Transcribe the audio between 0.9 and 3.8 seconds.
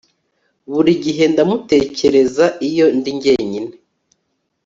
gihe ndamutekereza iyo ndi jyenyine